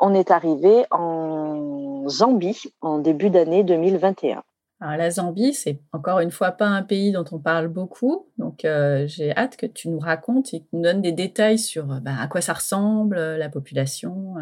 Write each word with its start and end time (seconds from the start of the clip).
On 0.00 0.14
est 0.14 0.30
arrivé 0.30 0.84
en 0.90 2.08
Zambie 2.08 2.62
en 2.80 2.98
début 2.98 3.30
d'année 3.30 3.64
2021. 3.64 4.42
Alors, 4.80 4.96
la 4.96 5.10
Zambie, 5.10 5.54
c'est 5.54 5.78
encore 5.92 6.18
une 6.18 6.32
fois 6.32 6.50
pas 6.50 6.66
un 6.66 6.82
pays 6.82 7.12
dont 7.12 7.24
on 7.30 7.38
parle 7.38 7.68
beaucoup, 7.68 8.26
donc 8.36 8.64
euh, 8.64 9.06
j'ai 9.06 9.30
hâte 9.36 9.56
que 9.56 9.66
tu 9.66 9.88
nous 9.88 10.00
racontes 10.00 10.52
et 10.54 10.60
que 10.60 10.64
tu 10.64 10.76
nous 10.76 10.82
donnes 10.82 11.02
des 11.02 11.12
détails 11.12 11.58
sur 11.58 11.84
bah, 11.84 12.10
à 12.20 12.26
quoi 12.26 12.40
ça 12.40 12.54
ressemble, 12.54 13.16
la 13.16 13.48
population. 13.48 14.34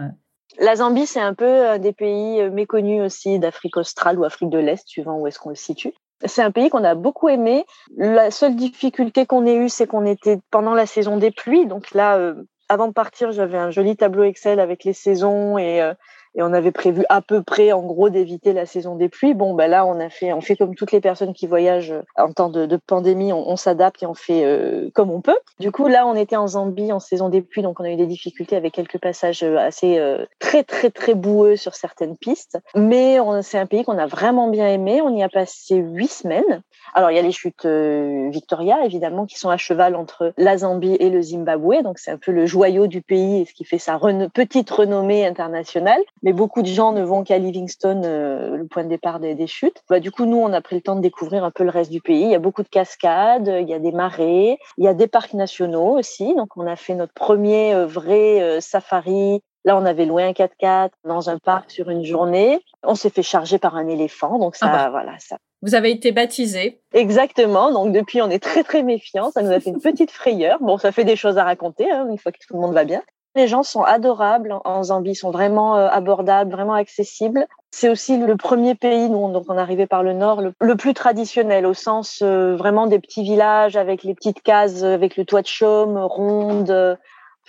La 0.58 0.76
Zambie, 0.76 1.06
c'est 1.06 1.20
un 1.20 1.34
peu 1.34 1.78
des 1.78 1.92
pays 1.92 2.48
méconnus 2.50 3.02
aussi 3.02 3.38
d'Afrique 3.38 3.76
australe 3.76 4.18
ou 4.18 4.24
Afrique 4.24 4.48
de 4.48 4.58
l'Est, 4.58 4.88
suivant 4.88 5.18
où 5.18 5.26
est-ce 5.26 5.38
qu'on 5.38 5.50
le 5.50 5.56
situe. 5.56 5.92
C'est 6.26 6.42
un 6.42 6.50
pays 6.50 6.68
qu'on 6.68 6.84
a 6.84 6.94
beaucoup 6.94 7.28
aimé. 7.28 7.64
La 7.96 8.30
seule 8.30 8.54
difficulté 8.54 9.26
qu'on 9.26 9.46
ait 9.46 9.56
eue, 9.56 9.68
c'est 9.68 9.86
qu'on 9.86 10.04
était 10.04 10.38
pendant 10.50 10.74
la 10.74 10.86
saison 10.86 11.16
des 11.16 11.30
pluies. 11.30 11.66
Donc 11.66 11.92
là, 11.92 12.18
euh, 12.18 12.34
avant 12.70 12.86
de 12.86 12.92
partir, 12.92 13.32
j'avais 13.32 13.58
un 13.58 13.70
joli 13.70 13.96
tableau 13.96 14.22
Excel 14.22 14.60
avec 14.60 14.84
les 14.84 14.92
saisons 14.92 15.58
et 15.58 15.82
euh, 15.82 15.92
et 16.34 16.42
on 16.42 16.52
avait 16.52 16.70
prévu 16.70 17.04
à 17.08 17.22
peu 17.22 17.42
près, 17.42 17.72
en 17.72 17.82
gros, 17.82 18.08
d'éviter 18.08 18.52
la 18.52 18.66
saison 18.66 18.94
des 18.94 19.08
pluies. 19.08 19.34
Bon, 19.34 19.54
ben 19.54 19.68
là, 19.68 19.84
on 19.84 19.98
a 19.98 20.08
fait, 20.08 20.32
on 20.32 20.40
fait 20.40 20.56
comme 20.56 20.74
toutes 20.74 20.92
les 20.92 21.00
personnes 21.00 21.32
qui 21.32 21.46
voyagent 21.46 21.94
en 22.16 22.32
temps 22.32 22.50
de, 22.50 22.76
pandémie, 22.76 23.32
on, 23.32 23.56
s'adapte 23.56 24.02
et 24.02 24.06
on 24.06 24.14
fait 24.14 24.44
euh, 24.44 24.90
comme 24.94 25.10
on 25.10 25.20
peut. 25.20 25.38
Du 25.58 25.72
coup, 25.72 25.88
là, 25.88 26.06
on 26.06 26.14
était 26.14 26.36
en 26.36 26.46
Zambie 26.46 26.92
en 26.92 27.00
saison 27.00 27.28
des 27.28 27.42
pluies, 27.42 27.62
donc 27.62 27.80
on 27.80 27.84
a 27.84 27.90
eu 27.90 27.96
des 27.96 28.06
difficultés 28.06 28.56
avec 28.56 28.72
quelques 28.72 28.98
passages 28.98 29.42
euh, 29.42 29.58
assez 29.58 29.98
euh, 29.98 30.24
très 30.38 30.62
très 30.62 30.90
très 30.90 31.14
boueux 31.14 31.56
sur 31.56 31.74
certaines 31.74 32.16
pistes. 32.16 32.58
Mais 32.74 33.18
c'est 33.42 33.58
un 33.58 33.66
pays 33.66 33.84
qu'on 33.84 33.98
a 33.98 34.06
vraiment 34.06 34.48
bien 34.48 34.68
aimé. 34.68 35.02
On 35.02 35.14
y 35.14 35.22
a 35.22 35.28
passé 35.28 35.76
huit 35.76 36.10
semaines. 36.10 36.62
Alors, 36.94 37.10
il 37.10 37.16
y 37.16 37.18
a 37.18 37.22
les 37.22 37.32
chutes 37.32 37.66
Victoria, 37.66 38.84
évidemment, 38.84 39.26
qui 39.26 39.38
sont 39.38 39.50
à 39.50 39.56
cheval 39.56 39.94
entre 39.94 40.32
la 40.36 40.58
Zambie 40.58 40.96
et 40.98 41.10
le 41.10 41.22
Zimbabwe. 41.22 41.82
Donc, 41.82 41.98
c'est 41.98 42.10
un 42.10 42.16
peu 42.16 42.32
le 42.32 42.46
joyau 42.46 42.86
du 42.86 43.02
pays 43.02 43.42
et 43.42 43.44
ce 43.44 43.52
qui 43.52 43.64
fait 43.64 43.78
sa 43.78 43.98
petite 44.32 44.70
renommée 44.70 45.26
internationale 45.26 46.00
mais 46.22 46.32
beaucoup 46.32 46.62
de 46.62 46.66
gens 46.66 46.92
ne 46.92 47.02
vont 47.02 47.24
qu'à 47.24 47.38
Livingstone, 47.38 48.02
euh, 48.04 48.56
le 48.56 48.66
point 48.66 48.84
de 48.84 48.88
départ 48.88 49.20
des, 49.20 49.34
des 49.34 49.46
chutes. 49.46 49.82
Bah, 49.88 50.00
du 50.00 50.10
coup, 50.10 50.26
nous, 50.26 50.36
on 50.36 50.52
a 50.52 50.60
pris 50.60 50.76
le 50.76 50.82
temps 50.82 50.96
de 50.96 51.00
découvrir 51.00 51.44
un 51.44 51.50
peu 51.50 51.64
le 51.64 51.70
reste 51.70 51.90
du 51.90 52.00
pays. 52.00 52.22
Il 52.22 52.30
y 52.30 52.34
a 52.34 52.40
beaucoup 52.40 52.62
de 52.62 52.68
cascades, 52.68 53.52
il 53.60 53.68
y 53.68 53.74
a 53.74 53.78
des 53.78 53.92
marais, 53.92 54.58
il 54.76 54.84
y 54.84 54.88
a 54.88 54.94
des 54.94 55.06
parcs 55.06 55.34
nationaux 55.34 55.98
aussi. 55.98 56.34
Donc, 56.34 56.56
on 56.56 56.66
a 56.66 56.76
fait 56.76 56.94
notre 56.94 57.14
premier 57.14 57.74
euh, 57.74 57.86
vrai 57.86 58.40
euh, 58.42 58.60
safari. 58.60 59.40
Là, 59.64 59.76
on 59.76 59.84
avait 59.84 60.06
loué 60.06 60.22
un 60.22 60.32
4x4 60.32 60.90
dans 61.04 61.28
un 61.28 61.38
parc 61.38 61.70
sur 61.70 61.90
une 61.90 62.04
journée. 62.04 62.60
On 62.82 62.94
s'est 62.94 63.10
fait 63.10 63.22
charger 63.22 63.58
par 63.58 63.76
un 63.76 63.88
éléphant. 63.88 64.38
Donc, 64.38 64.56
ça, 64.56 64.66
ah 64.68 64.84
bah. 64.84 64.90
voilà, 64.90 65.18
ça. 65.18 65.36
Vous 65.62 65.74
avez 65.74 65.90
été 65.90 66.12
baptisé. 66.12 66.80
Exactement. 66.94 67.70
Donc, 67.70 67.92
depuis, 67.92 68.22
on 68.22 68.30
est 68.30 68.42
très, 68.42 68.64
très 68.64 68.82
méfiants. 68.82 69.30
Ça 69.32 69.42
nous 69.42 69.50
a 69.50 69.60
fait 69.60 69.70
une 69.70 69.80
petite 69.80 70.10
frayeur. 70.10 70.58
Bon, 70.60 70.78
ça 70.78 70.92
fait 70.92 71.04
des 71.04 71.16
choses 71.16 71.36
à 71.36 71.44
raconter, 71.44 71.90
hein, 71.90 72.06
une 72.10 72.16
fois 72.16 72.32
que 72.32 72.38
tout 72.38 72.54
le 72.54 72.60
monde 72.60 72.72
va 72.72 72.84
bien. 72.84 73.02
Les 73.36 73.46
gens 73.46 73.62
sont 73.62 73.82
adorables 73.82 74.56
en 74.64 74.82
Zambie, 74.82 75.14
sont 75.14 75.30
vraiment 75.30 75.76
euh, 75.76 75.88
abordables, 75.88 76.50
vraiment 76.50 76.74
accessibles. 76.74 77.46
C'est 77.70 77.88
aussi 77.88 78.16
le 78.16 78.36
premier 78.36 78.74
pays, 78.74 79.08
nous, 79.08 79.30
donc 79.32 79.44
on 79.48 79.56
arrivé 79.56 79.86
par 79.86 80.02
le 80.02 80.12
nord, 80.12 80.42
le, 80.42 80.76
plus 80.76 80.94
traditionnel, 80.94 81.64
au 81.64 81.74
sens 81.74 82.22
euh, 82.22 82.56
vraiment 82.56 82.88
des 82.88 82.98
petits 82.98 83.22
villages 83.22 83.76
avec 83.76 84.02
les 84.02 84.14
petites 84.14 84.42
cases, 84.42 84.82
avec 84.82 85.16
le 85.16 85.24
toit 85.24 85.42
de 85.42 85.46
chaume, 85.46 85.96
ronde, 85.96 86.98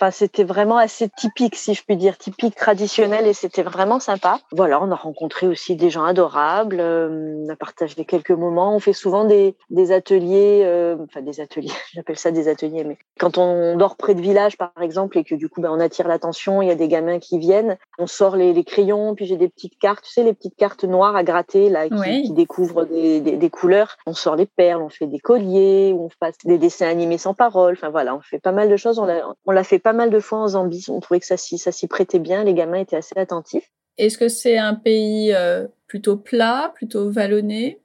Enfin, 0.02 0.10
c'était 0.10 0.42
vraiment 0.42 0.78
assez 0.78 1.08
typique, 1.08 1.54
si 1.54 1.74
je 1.74 1.84
puis 1.84 1.96
dire, 1.96 2.18
typique 2.18 2.56
traditionnel 2.56 3.28
et 3.28 3.32
c'était 3.32 3.62
vraiment 3.62 4.00
sympa. 4.00 4.40
Voilà, 4.50 4.82
on 4.82 4.90
a 4.90 4.96
rencontré 4.96 5.46
aussi 5.46 5.76
des 5.76 5.90
gens 5.90 6.02
adorables, 6.02 6.80
euh, 6.80 7.36
on 7.46 7.48
a 7.48 7.54
partagé 7.54 8.04
quelques 8.04 8.32
moments. 8.32 8.74
On 8.74 8.80
fait 8.80 8.94
souvent 8.94 9.24
des, 9.24 9.54
des 9.70 9.92
ateliers, 9.92 10.62
euh, 10.64 10.96
enfin 11.04 11.22
des 11.22 11.38
ateliers, 11.40 11.70
j'appelle 11.94 12.18
ça 12.18 12.32
des 12.32 12.48
ateliers, 12.48 12.82
mais 12.82 12.98
quand 13.20 13.38
on 13.38 13.76
dort 13.76 13.94
près 13.94 14.16
de 14.16 14.20
village, 14.20 14.58
par 14.58 14.72
exemple, 14.80 15.18
et 15.18 15.22
que 15.22 15.36
du 15.36 15.48
coup, 15.48 15.60
ben, 15.60 15.70
on 15.70 15.78
attire 15.78 16.08
l'attention, 16.08 16.62
il 16.62 16.66
y 16.66 16.72
a 16.72 16.74
des 16.74 16.88
gamins 16.88 17.20
qui 17.20 17.38
viennent, 17.38 17.78
on 18.00 18.08
sort 18.08 18.34
les, 18.34 18.52
les 18.52 18.64
crayons, 18.64 19.14
puis 19.14 19.26
j'ai 19.26 19.36
des 19.36 19.48
petites 19.48 19.78
cartes, 19.78 20.02
tu 20.02 20.10
sais, 20.10 20.24
les 20.24 20.34
petites 20.34 20.56
cartes 20.56 20.82
noires 20.82 21.14
à 21.14 21.22
gratter, 21.22 21.68
là, 21.68 21.88
qui, 21.88 22.22
qui 22.22 22.32
découvrent 22.32 22.86
des, 22.86 23.20
des, 23.20 23.36
des, 23.36 23.50
couleurs. 23.50 23.96
On 24.08 24.14
sort 24.14 24.34
les 24.34 24.46
perles, 24.46 24.82
on 24.82 24.88
fait 24.88 25.06
des 25.06 25.20
colliers, 25.20 25.94
on 25.96 26.08
fait 26.08 26.34
des 26.44 26.58
dessins 26.58 26.88
animés 26.88 27.18
sans 27.18 27.34
parole. 27.34 27.74
Enfin 27.74 27.90
voilà, 27.90 28.16
on 28.16 28.20
fait 28.20 28.40
pas 28.40 28.50
mal 28.50 28.68
de 28.68 28.76
choses. 28.76 28.98
On 28.98 29.52
l'a 29.52 29.64
fait 29.64 29.78
pas 29.78 29.91
mal 29.92 30.10
de 30.10 30.20
fois 30.20 30.38
en 30.38 30.48
Zambie. 30.48 30.86
On 30.88 31.00
trouvait 31.00 31.20
que 31.20 31.26
ça 31.26 31.36
s'y, 31.36 31.86
prêtait 31.88 32.18
bien. 32.18 32.44
Les 32.44 32.54
gamins 32.54 32.78
étaient 32.78 32.96
assez 32.96 33.18
attentifs. 33.18 33.70
Est-ce 33.98 34.18
que 34.18 34.28
c'est 34.28 34.58
un 34.58 34.74
pays 34.74 35.32
euh, 35.34 35.66
plutôt 35.86 36.16
plat, 36.16 36.72
plutôt 36.74 37.10
vallonné? 37.10 37.82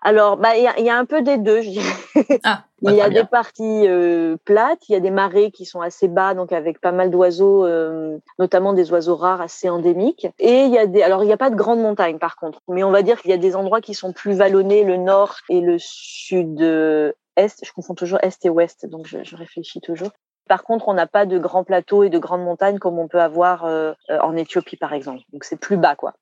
Alors, 0.00 0.36
bah, 0.36 0.56
il 0.56 0.60
y, 0.60 0.84
y, 0.84 0.90
a 0.90 0.96
un 0.96 1.04
peu 1.04 1.22
des 1.22 1.38
deux, 1.38 1.60
je 1.60 1.70
dirais. 1.70 2.40
Ah, 2.44 2.64
il 2.82 2.94
y 2.94 3.00
a 3.00 3.10
des 3.10 3.24
parties 3.24 3.88
euh, 3.88 4.36
plates, 4.44 4.88
il 4.88 4.92
y 4.92 4.94
a 4.94 5.00
des 5.00 5.10
marais 5.10 5.50
qui 5.50 5.64
sont 5.64 5.80
assez 5.80 6.06
bas, 6.06 6.34
donc 6.34 6.52
avec 6.52 6.80
pas 6.80 6.92
mal 6.92 7.10
d'oiseaux, 7.10 7.64
euh, 7.66 8.18
notamment 8.38 8.72
des 8.72 8.92
oiseaux 8.92 9.16
rares 9.16 9.40
assez 9.40 9.68
endémiques. 9.68 10.28
Et 10.38 10.62
il 10.62 10.72
y 10.72 10.78
a 10.78 10.86
des, 10.86 11.02
alors 11.02 11.24
il 11.24 11.26
n'y 11.26 11.32
a 11.32 11.36
pas 11.36 11.50
de 11.50 11.56
grandes 11.56 11.80
montagnes 11.80 12.18
par 12.18 12.36
contre, 12.36 12.60
mais 12.68 12.84
on 12.84 12.92
va 12.92 13.02
dire 13.02 13.20
qu'il 13.20 13.32
y 13.32 13.34
a 13.34 13.38
des 13.38 13.56
endroits 13.56 13.80
qui 13.80 13.94
sont 13.94 14.12
plus 14.12 14.34
vallonnés, 14.34 14.84
le 14.84 14.96
nord 14.96 15.38
et 15.48 15.60
le 15.60 15.76
sud-est. 15.78 17.64
Je 17.64 17.72
confonds 17.72 17.94
toujours 17.94 18.20
est 18.22 18.44
et 18.44 18.50
ouest, 18.50 18.86
donc 18.86 19.06
je, 19.06 19.24
je 19.24 19.34
réfléchis 19.34 19.80
toujours. 19.80 20.10
Par 20.48 20.64
contre, 20.64 20.88
on 20.88 20.94
n'a 20.94 21.06
pas 21.06 21.26
de 21.26 21.38
grands 21.38 21.64
plateaux 21.64 22.02
et 22.02 22.10
de 22.10 22.18
grandes 22.18 22.42
montagnes 22.42 22.78
comme 22.78 22.98
on 22.98 23.06
peut 23.06 23.20
avoir 23.20 23.64
euh, 23.64 23.92
en 24.08 24.36
Éthiopie, 24.36 24.76
par 24.76 24.92
exemple. 24.92 25.22
Donc, 25.32 25.44
c'est 25.44 25.60
plus 25.60 25.76
bas, 25.76 25.94
quoi. 25.94 26.14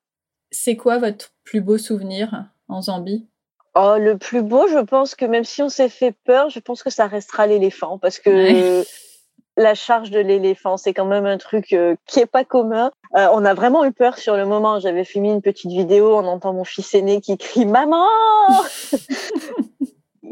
C'est 0.50 0.76
quoi 0.76 0.98
votre 0.98 1.30
plus 1.44 1.60
beau 1.60 1.78
souvenir 1.78 2.44
en 2.68 2.82
Zambie? 2.82 3.26
Oh, 3.74 3.96
le 3.98 4.16
plus 4.16 4.42
beau, 4.42 4.66
je 4.68 4.78
pense 4.78 5.14
que 5.14 5.26
même 5.26 5.44
si 5.44 5.62
on 5.62 5.68
s'est 5.68 5.90
fait 5.90 6.14
peur, 6.24 6.48
je 6.48 6.60
pense 6.60 6.82
que 6.82 6.88
ça 6.88 7.06
restera 7.06 7.46
l'éléphant 7.46 7.98
parce 7.98 8.18
que 8.18 8.82
la 9.56 9.74
charge 9.74 10.10
de 10.10 10.20
l'éléphant, 10.20 10.76
c'est 10.76 10.94
quand 10.94 11.06
même 11.06 11.26
un 11.26 11.38
truc 11.38 11.72
euh, 11.72 11.94
qui 12.06 12.20
est 12.20 12.26
pas 12.26 12.44
commun. 12.44 12.90
Euh, 13.16 13.28
on 13.32 13.44
a 13.44 13.54
vraiment 13.54 13.84
eu 13.84 13.92
peur 13.92 14.18
sur 14.18 14.36
le 14.36 14.44
moment. 14.46 14.80
J'avais 14.80 15.04
filmé 15.04 15.30
une 15.30 15.42
petite 15.42 15.70
vidéo, 15.70 16.16
on 16.16 16.26
entend 16.26 16.52
mon 16.52 16.64
fils 16.64 16.94
aîné 16.94 17.20
qui 17.20 17.36
crie 17.38 17.66
maman. 17.66 18.06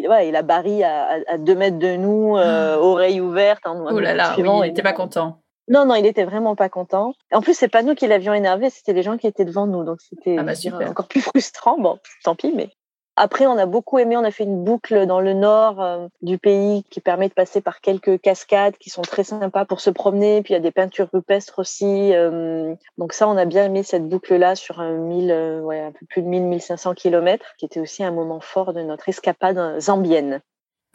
ouais, 0.08 0.28
il 0.28 0.36
a 0.36 0.42
Barry 0.42 0.82
à, 0.82 1.18
à, 1.28 1.38
deux 1.38 1.54
mètres 1.54 1.78
de 1.78 1.96
nous, 1.96 2.36
euh, 2.36 2.76
ah. 2.76 2.80
oreilles 2.80 3.20
ouvertes. 3.20 3.62
Hein, 3.64 3.84
oh 3.90 3.98
là 3.98 4.14
là, 4.14 4.34
oui, 4.36 4.44
il 4.44 4.60
n'était 4.68 4.82
pas 4.82 4.92
content. 4.92 5.40
Non, 5.68 5.86
non, 5.86 5.94
il 5.94 6.04
était 6.04 6.24
vraiment 6.24 6.56
pas 6.56 6.68
content. 6.68 7.14
En 7.32 7.40
plus, 7.40 7.54
c'est 7.54 7.68
pas 7.68 7.82
nous 7.82 7.94
qui 7.94 8.06
l'avions 8.06 8.34
énervé, 8.34 8.68
c'était 8.68 8.92
les 8.92 9.02
gens 9.02 9.16
qui 9.16 9.26
étaient 9.26 9.46
devant 9.46 9.66
nous, 9.66 9.82
donc 9.84 9.98
c'était 10.00 10.36
ah 10.38 10.42
bah, 10.42 10.52
encore 10.88 11.08
plus 11.08 11.22
frustrant. 11.22 11.78
Bon, 11.78 11.98
tant 12.22 12.34
pis, 12.34 12.52
mais 12.54 12.70
après, 13.16 13.46
on 13.46 13.56
a 13.56 13.66
beaucoup 13.66 13.98
aimé, 13.98 14.16
on 14.16 14.24
a 14.24 14.30
fait 14.32 14.42
une 14.42 14.64
boucle 14.64 15.06
dans 15.06 15.20
le 15.20 15.34
nord 15.34 15.80
euh, 15.80 16.08
du 16.22 16.36
pays 16.36 16.82
qui 16.90 17.00
permet 17.00 17.28
de 17.28 17.34
passer 17.34 17.60
par 17.60 17.80
quelques 17.80 18.20
cascades 18.20 18.76
qui 18.78 18.90
sont 18.90 19.02
très 19.02 19.22
sympas 19.22 19.64
pour 19.64 19.80
se 19.80 19.90
promener. 19.90 20.42
Puis 20.42 20.52
il 20.52 20.56
y 20.56 20.58
a 20.58 20.60
des 20.60 20.72
peintures 20.72 21.08
rupestres 21.12 21.60
aussi. 21.60 22.12
Euh, 22.12 22.74
donc 22.98 23.12
ça, 23.12 23.28
on 23.28 23.36
a 23.36 23.44
bien 23.44 23.66
aimé 23.66 23.84
cette 23.84 24.08
boucle-là 24.08 24.56
sur 24.56 24.80
un 24.80 24.92
1000, 24.92 25.30
euh, 25.30 25.60
ouais, 25.60 25.80
un 25.80 25.92
peu 25.92 26.06
plus 26.06 26.22
de 26.22 26.28
1000-1500 26.28 26.94
kilomètres, 26.94 27.54
qui 27.56 27.66
était 27.66 27.80
aussi 27.80 28.02
un 28.02 28.10
moment 28.12 28.40
fort 28.40 28.72
de 28.72 28.82
notre 28.82 29.08
escapade 29.08 29.78
zambienne. 29.78 30.40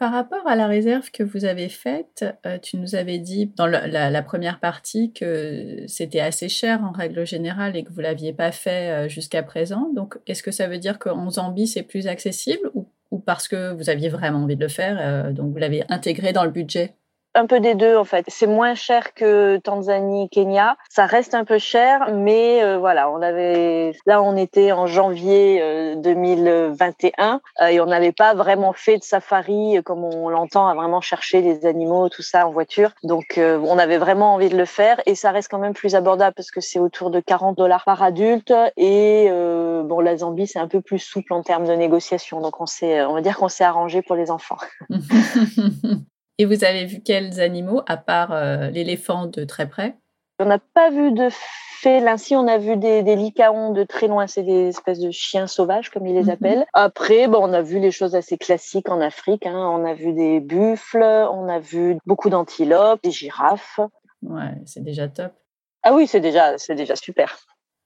Par 0.00 0.12
rapport 0.12 0.48
à 0.48 0.56
la 0.56 0.66
réserve 0.66 1.10
que 1.10 1.22
vous 1.22 1.44
avez 1.44 1.68
faite, 1.68 2.24
euh, 2.46 2.58
tu 2.58 2.78
nous 2.78 2.94
avais 2.94 3.18
dit 3.18 3.52
dans 3.54 3.66
la, 3.66 4.08
la, 4.08 4.22
première 4.22 4.58
partie 4.58 5.12
que 5.12 5.84
c'était 5.88 6.20
assez 6.20 6.48
cher 6.48 6.82
en 6.82 6.90
règle 6.90 7.26
générale 7.26 7.76
et 7.76 7.84
que 7.84 7.92
vous 7.92 8.00
l'aviez 8.00 8.32
pas 8.32 8.50
fait 8.50 8.90
euh, 8.90 9.08
jusqu'à 9.10 9.42
présent. 9.42 9.92
Donc, 9.94 10.16
est-ce 10.26 10.42
que 10.42 10.52
ça 10.52 10.68
veut 10.68 10.78
dire 10.78 10.98
qu'en 10.98 11.28
Zambie 11.28 11.66
c'est 11.66 11.82
plus 11.82 12.06
accessible 12.06 12.70
ou, 12.72 12.88
ou, 13.10 13.18
parce 13.18 13.46
que 13.46 13.74
vous 13.74 13.90
aviez 13.90 14.08
vraiment 14.08 14.38
envie 14.38 14.56
de 14.56 14.62
le 14.62 14.70
faire, 14.70 14.96
euh, 14.98 15.32
donc 15.32 15.52
vous 15.52 15.58
l'avez 15.58 15.84
intégré 15.90 16.32
dans 16.32 16.44
le 16.44 16.50
budget? 16.50 16.94
Un 17.34 17.46
peu 17.46 17.60
des 17.60 17.74
deux 17.74 17.96
en 17.96 18.04
fait. 18.04 18.24
C'est 18.28 18.46
moins 18.46 18.74
cher 18.74 19.14
que 19.14 19.58
Tanzanie, 19.58 20.28
Kenya. 20.30 20.76
Ça 20.88 21.06
reste 21.06 21.34
un 21.34 21.44
peu 21.44 21.58
cher, 21.58 22.10
mais 22.12 22.62
euh, 22.62 22.78
voilà, 22.78 23.10
on 23.10 23.22
avait 23.22 23.92
là 24.06 24.22
on 24.22 24.36
était 24.36 24.72
en 24.72 24.86
janvier 24.86 25.60
euh, 25.62 25.94
2021 25.96 27.40
euh, 27.60 27.66
et 27.66 27.80
on 27.80 27.86
n'avait 27.86 28.12
pas 28.12 28.34
vraiment 28.34 28.72
fait 28.72 28.98
de 28.98 29.04
safari 29.04 29.78
euh, 29.78 29.82
comme 29.82 30.04
on 30.04 30.28
l'entend 30.28 30.66
à 30.66 30.74
vraiment 30.74 31.00
chercher 31.00 31.40
les 31.40 31.66
animaux 31.66 32.08
tout 32.08 32.22
ça 32.22 32.46
en 32.46 32.50
voiture. 32.50 32.90
Donc 33.04 33.38
euh, 33.38 33.60
on 33.64 33.78
avait 33.78 33.98
vraiment 33.98 34.34
envie 34.34 34.48
de 34.48 34.56
le 34.56 34.64
faire 34.64 35.00
et 35.06 35.14
ça 35.14 35.30
reste 35.30 35.48
quand 35.50 35.58
même 35.58 35.74
plus 35.74 35.94
abordable 35.94 36.34
parce 36.34 36.50
que 36.50 36.60
c'est 36.60 36.78
autour 36.78 37.10
de 37.10 37.20
40 37.20 37.56
dollars 37.56 37.84
par 37.84 38.02
adulte 38.02 38.52
et 38.76 39.28
bon 39.30 40.00
la 40.00 40.16
Zambie 40.16 40.46
c'est 40.46 40.58
un 40.58 40.68
peu 40.68 40.80
plus 40.80 40.98
souple 40.98 41.32
en 41.32 41.42
termes 41.42 41.66
de 41.66 41.72
négociation. 41.74 42.40
Donc 42.40 42.60
on 42.60 42.66
s'est 42.66 43.02
on 43.02 43.14
va 43.14 43.20
dire 43.20 43.36
qu'on 43.36 43.48
s'est 43.48 43.64
arrangé 43.64 44.02
pour 44.02 44.16
les 44.16 44.30
enfants. 44.30 44.58
Et 46.40 46.46
vous 46.46 46.64
avez 46.64 46.86
vu 46.86 47.02
quels 47.02 47.38
animaux, 47.38 47.82
à 47.86 47.98
part 47.98 48.32
euh, 48.32 48.70
l'éléphant 48.70 49.26
de 49.26 49.44
très 49.44 49.68
près? 49.68 49.98
On 50.38 50.46
n'a 50.46 50.58
pas 50.58 50.88
vu 50.88 51.12
de 51.12 51.28
félins. 51.30 52.16
Si, 52.16 52.34
on 52.34 52.48
a 52.48 52.56
vu 52.56 52.78
des, 52.78 53.02
des 53.02 53.14
licaons 53.14 53.72
de 53.72 53.84
très 53.84 54.08
loin. 54.08 54.26
C'est 54.26 54.44
des 54.44 54.68
espèces 54.68 55.00
de 55.00 55.10
chiens 55.10 55.46
sauvages, 55.46 55.90
comme 55.90 56.06
ils 56.06 56.14
les 56.14 56.22
mhm. 56.22 56.30
appellent. 56.30 56.66
Après, 56.72 57.28
bon, 57.28 57.40
on 57.42 57.52
a 57.52 57.60
vu 57.60 57.78
les 57.78 57.90
choses 57.90 58.14
assez 58.14 58.38
classiques 58.38 58.88
en 58.88 59.02
Afrique. 59.02 59.44
Hein. 59.44 59.54
On 59.54 59.84
a 59.84 59.92
vu 59.92 60.14
des 60.14 60.40
buffles, 60.40 61.04
on 61.30 61.46
a 61.46 61.58
vu 61.58 61.98
beaucoup 62.06 62.30
d'antilopes, 62.30 63.02
des 63.02 63.10
girafes. 63.10 63.78
Ouais, 64.22 64.54
c'est 64.64 64.82
déjà 64.82 65.08
top. 65.08 65.34
Ah 65.82 65.92
oui, 65.92 66.06
c'est 66.06 66.20
déjà, 66.20 66.56
c'est 66.56 66.74
déjà 66.74 66.96
super. 66.96 67.36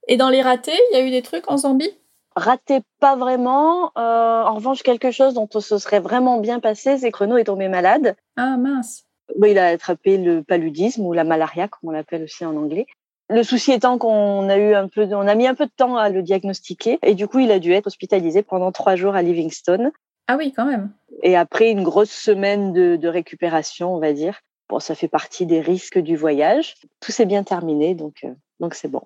Et 0.07 0.15
dans 0.15 0.29
les 0.29 0.41
ratés, 0.41 0.79
il 0.93 0.97
y 0.97 1.01
a 1.01 1.05
eu 1.05 1.11
des 1.11 1.23
trucs 1.23 1.51
en 1.51 1.57
Zambie? 1.57 1.91
Raté 2.35 2.81
pas 2.99 3.15
vraiment. 3.15 3.91
Euh, 3.97 4.43
en 4.43 4.55
revanche, 4.55 4.83
quelque 4.83 5.11
chose 5.11 5.33
dont 5.33 5.47
on 5.53 5.59
se 5.61 5.77
serait 5.77 5.99
vraiment 5.99 6.39
bien 6.39 6.59
passé, 6.59 6.97
c'est 6.97 7.11
que 7.11 7.19
Renaud 7.19 7.37
est 7.37 7.45
tombé 7.45 7.69
malade. 7.69 8.15
Ah 8.35 8.57
mince. 8.57 9.05
Il 9.43 9.57
a 9.57 9.67
attrapé 9.67 10.17
le 10.17 10.43
paludisme 10.43 11.05
ou 11.05 11.13
la 11.13 11.23
malaria, 11.23 11.67
comme 11.67 11.89
on 11.89 11.91
l'appelle 11.91 12.23
aussi 12.23 12.45
en 12.45 12.55
anglais. 12.55 12.85
Le 13.29 13.41
souci 13.41 13.71
étant 13.71 13.97
qu'on 13.97 14.49
a 14.49 14.57
eu 14.57 14.75
un 14.75 14.87
peu, 14.87 15.07
on 15.13 15.27
a 15.27 15.33
mis 15.33 15.47
un 15.47 15.55
peu 15.55 15.65
de 15.65 15.71
temps 15.75 15.97
à 15.97 16.09
le 16.09 16.21
diagnostiquer 16.21 16.99
et 17.01 17.15
du 17.15 17.27
coup, 17.27 17.39
il 17.39 17.51
a 17.51 17.59
dû 17.59 17.71
être 17.71 17.87
hospitalisé 17.87 18.43
pendant 18.43 18.71
trois 18.71 18.95
jours 18.95 19.15
à 19.15 19.23
Livingstone. 19.23 19.91
Ah 20.27 20.37
oui, 20.37 20.53
quand 20.55 20.65
même. 20.65 20.91
Et 21.23 21.35
après 21.35 21.71
une 21.71 21.83
grosse 21.83 22.11
semaine 22.11 22.73
de, 22.73 23.07
récupération, 23.07 23.95
on 23.95 23.99
va 23.99 24.13
dire. 24.13 24.41
Bon, 24.69 24.79
ça 24.79 24.95
fait 24.95 25.07
partie 25.07 25.45
des 25.45 25.61
risques 25.61 25.99
du 25.99 26.15
voyage. 26.15 26.75
Tout 26.99 27.11
s'est 27.11 27.25
bien 27.25 27.43
terminé, 27.43 27.95
donc 27.95 28.23
euh, 28.23 28.33
donc 28.59 28.73
c'est 28.73 28.87
bon. 28.87 29.03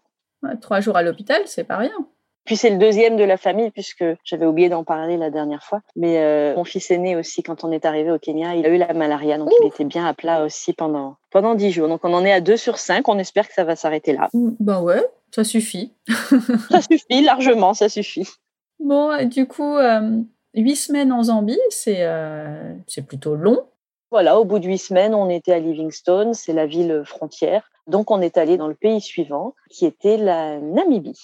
trois 0.62 0.80
jours 0.80 0.98
à 0.98 1.04
l'hôpital, 1.04 1.42
c'est 1.46 1.66
pas 1.66 1.78
rien. 1.78 1.96
Puis 2.50 2.58
c'est 2.58 2.72
le 2.72 2.78
deuxième 2.78 3.16
de 3.16 3.24
la 3.24 3.38
famille, 3.38 3.70
puisque 3.70 4.04
j'avais 4.24 4.48
oublié 4.48 4.70
d'en 4.70 4.84
parler 4.84 5.18
la 5.18 5.30
dernière 5.30 5.64
fois. 5.64 5.82
Mais 5.96 6.18
euh, 6.18 6.56
mon 6.56 6.64
fils 6.64 6.90
aîné 6.90 7.16
aussi, 7.16 7.44
quand 7.44 7.64
on 7.64 7.72
est 7.72 7.86
arrivé 7.86 8.10
au 8.10 8.18
Kenya, 8.18 8.56
il 8.56 8.66
a 8.66 8.70
eu 8.70 8.78
la 8.78 8.92
malaria, 8.92 9.38
donc 9.38 9.52
il 9.62 9.68
était 9.68 9.84
bien 9.84 10.04
à 10.08 10.16
plat 10.16 10.44
aussi 10.44 10.74
pendant 10.74 11.18
pendant 11.30 11.54
dix 11.54 11.70
jours. 11.70 11.88
Donc 11.88 12.00
on 12.04 12.12
en 12.12 12.26
est 12.26 12.32
à 12.32 12.42
deux 12.42 12.58
sur 12.58 12.80
cinq. 12.80 13.08
On 13.08 13.20
espère 13.20 13.48
que 13.48 13.54
ça 13.54 13.66
va 13.66 13.76
s'arrêter 13.76 14.14
là. 14.14 14.30
Ben 14.34 14.82
ouais, 14.82 15.06
ça 15.30 15.44
suffit. 15.44 15.94
ça 16.72 16.82
suffit 16.82 17.22
largement, 17.22 17.76
ça 17.76 17.88
suffit. 17.88 18.28
Bon, 18.80 19.24
du 19.28 19.46
coup, 19.46 19.78
euh, 19.78 20.18
huit 20.56 20.76
semaines 20.76 21.12
en 21.12 21.22
Zambie, 21.22 21.60
c'est 21.70 21.98
euh, 22.00 22.74
c'est 22.88 23.06
plutôt 23.06 23.36
long. 23.36 23.60
Voilà, 24.10 24.40
au 24.40 24.46
bout 24.46 24.58
de 24.58 24.66
huit 24.66 24.80
semaines, 24.80 25.14
on 25.14 25.30
était 25.30 25.54
à 25.54 25.60
Livingstone, 25.60 26.34
c'est 26.34 26.54
la 26.54 26.66
ville 26.66 27.04
frontière. 27.06 27.70
Donc 27.86 28.10
on 28.10 28.22
est 28.22 28.40
allé 28.40 28.58
dans 28.58 28.68
le 28.68 28.74
pays 28.74 29.02
suivant, 29.02 29.54
qui 29.70 29.86
était 29.86 30.18
la 30.18 30.58
Namibie. 30.58 31.20